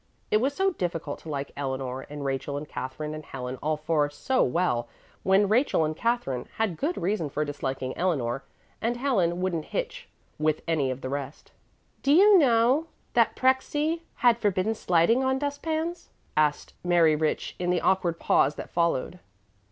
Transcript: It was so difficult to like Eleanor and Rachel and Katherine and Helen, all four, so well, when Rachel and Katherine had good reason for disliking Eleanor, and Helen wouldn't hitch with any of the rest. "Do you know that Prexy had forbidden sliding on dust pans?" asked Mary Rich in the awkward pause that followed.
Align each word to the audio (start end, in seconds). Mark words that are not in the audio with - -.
It 0.31 0.37
was 0.41 0.55
so 0.55 0.71
difficult 0.71 1.19
to 1.19 1.29
like 1.29 1.51
Eleanor 1.55 2.07
and 2.09 2.25
Rachel 2.25 2.57
and 2.57 2.67
Katherine 2.67 3.13
and 3.13 3.23
Helen, 3.23 3.59
all 3.61 3.77
four, 3.77 4.09
so 4.09 4.41
well, 4.41 4.87
when 5.21 5.47
Rachel 5.47 5.85
and 5.85 5.95
Katherine 5.95 6.47
had 6.55 6.75
good 6.75 6.97
reason 6.97 7.29
for 7.29 7.45
disliking 7.45 7.95
Eleanor, 7.95 8.43
and 8.81 8.97
Helen 8.97 9.41
wouldn't 9.41 9.65
hitch 9.65 10.09
with 10.39 10.63
any 10.67 10.89
of 10.89 11.01
the 11.01 11.09
rest. 11.09 11.51
"Do 12.01 12.11
you 12.13 12.39
know 12.39 12.87
that 13.13 13.35
Prexy 13.35 14.01
had 14.15 14.39
forbidden 14.39 14.73
sliding 14.73 15.23
on 15.23 15.37
dust 15.37 15.61
pans?" 15.61 16.09
asked 16.35 16.73
Mary 16.83 17.15
Rich 17.15 17.55
in 17.59 17.69
the 17.69 17.81
awkward 17.81 18.17
pause 18.19 18.55
that 18.55 18.71
followed. 18.71 19.19